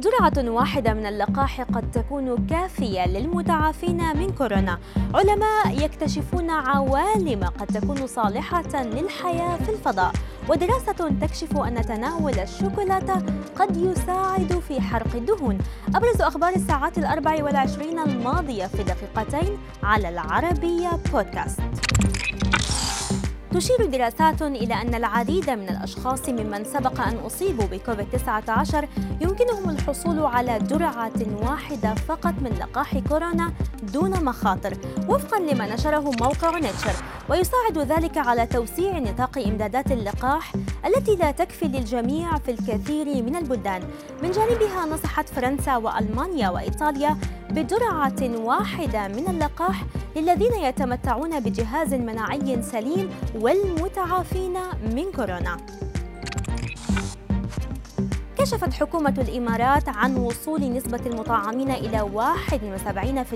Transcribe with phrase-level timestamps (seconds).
[0.00, 4.78] جرعة واحدة من اللقاح قد تكون كافية للمتعافين من كورونا.
[5.14, 10.12] علماء يكتشفون عوالم قد تكون صالحة للحياة في الفضاء،
[10.48, 13.22] ودراسة تكشف أن تناول الشوكولاتة
[13.56, 15.58] قد يساعد في حرق الدهون.
[15.94, 21.60] أبرز أخبار الساعات الأربع والعشرين الماضية في دقيقتين على العربية بودكاست.
[23.54, 28.74] تشير دراسات إلى أن العديد من الأشخاص ممن سبق أن أصيبوا بكوفيد-19
[29.20, 34.74] يمكنهم الحصول على جرعة واحدة فقط من لقاح كورونا دون مخاطر
[35.08, 36.92] وفقا لما نشره موقع نيتشر.
[37.28, 40.52] ويساعد ذلك على توسيع نطاق إمدادات اللقاح
[40.86, 43.82] التي لا تكفي للجميع في الكثير من البلدان.
[44.22, 47.16] من جانبها نصحت فرنسا وألمانيا وإيطاليا
[47.50, 49.84] بجرعة واحدة من اللقاح
[50.16, 54.54] للذين يتمتعون بجهاز مناعي سليم والمتعافين
[54.94, 55.56] من كورونا.
[58.50, 63.34] كشفت حكومة الإمارات عن وصول نسبة المطعمين إلى 71%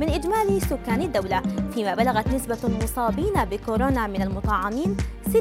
[0.00, 1.42] من إجمالي سكان الدولة
[1.74, 4.96] فيما بلغت نسبة المصابين بكورونا من المطعمين
[5.32, 5.36] 16%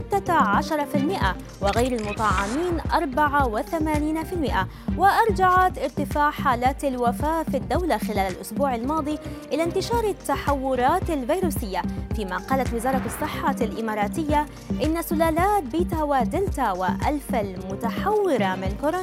[1.62, 9.18] وغير المطعمين 84% وأرجعت ارتفاع حالات الوفاة في الدولة خلال الأسبوع الماضي
[9.52, 11.82] إلى انتشار التحورات الفيروسية
[12.16, 14.46] فيما قالت وزارة الصحة الإماراتية
[14.84, 18.95] إن سلالات بيتا ودلتا وألفا المتحورة من كورونا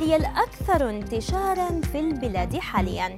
[0.00, 3.16] هي الأكثر انتشارا في البلاد حاليا.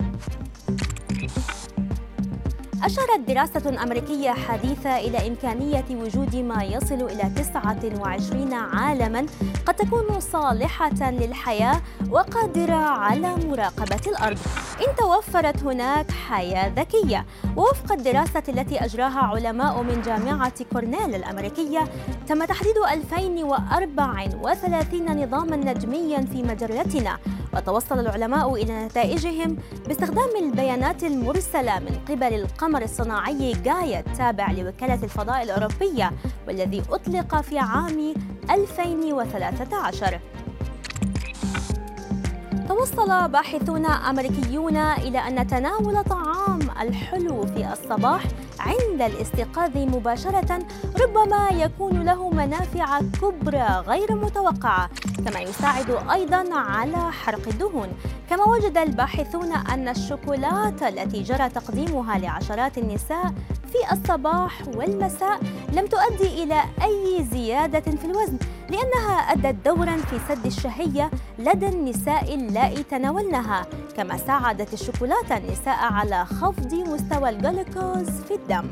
[2.84, 9.26] أشارت دراسة أمريكية حديثة إلى إمكانية وجود ما يصل إلى 29 عالما
[9.66, 14.38] قد تكون صالحة للحياة وقادرة على مراقبة الأرض.
[14.88, 17.26] إن توفرت هناك حياة ذكية.
[17.56, 21.84] ووفق الدراسة التي أجراها علماء من جامعة كورنيل الأمريكية
[22.28, 27.18] تم تحديد 2034 نظاما نجميا في مجرتنا
[27.54, 35.42] وتوصل العلماء إلى نتائجهم باستخدام البيانات المرسلة من قبل القمر الصناعي جايا التابع لوكالة الفضاء
[35.42, 36.12] الأوروبية
[36.48, 38.14] والذي أطلق في عام
[38.50, 40.20] 2013
[42.72, 48.22] توصل باحثون أمريكيون إلى أن تناول طعام الحلو في الصباح
[48.60, 50.58] عند الاستيقاظ مباشرة
[51.02, 54.90] ربما يكون له منافع كبرى غير متوقعة
[55.26, 57.88] كما يساعد أيضا على حرق الدهون.
[58.30, 63.34] كما وجد الباحثون أن الشوكولاتة التي جرى تقديمها لعشرات النساء
[63.72, 65.40] في الصباح والمساء
[65.72, 68.38] لم تؤدي إلى أي زيادة في الوزن
[68.70, 73.66] لأنها أدت دورا في سد الشهية لدى النساء اللائي تناولنها
[73.96, 78.64] كما ساعدت الشوكولاتة النساء على خفض مستوى الجلوكوز في الدم.